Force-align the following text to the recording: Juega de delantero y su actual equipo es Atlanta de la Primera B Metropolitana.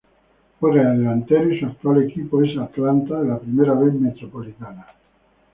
Juega 0.59 0.89
de 0.89 0.97
delantero 0.97 1.51
y 1.53 1.59
su 1.59 1.67
actual 1.67 2.01
equipo 2.01 2.41
es 2.43 2.57
Atlanta 2.57 3.21
de 3.21 3.29
la 3.29 3.37
Primera 3.39 3.75
B 3.75 3.91
Metropolitana. 3.91 4.87